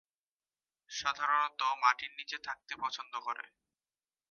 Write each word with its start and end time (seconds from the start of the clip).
সাধারণত 0.91 1.61
মাটির 1.81 2.11
নিচে 2.17 2.37
থাকতে 2.47 2.73
পছন্দ 2.75 3.13
করে। 3.19 3.45